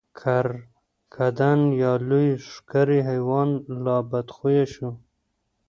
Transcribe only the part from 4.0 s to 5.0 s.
بدخویه شو.